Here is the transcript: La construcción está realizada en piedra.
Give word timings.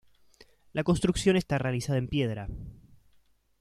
La 0.73 0.83
construcción 0.83 1.35
está 1.37 1.59
realizada 1.59 1.99
en 1.99 2.07
piedra. 2.07 2.47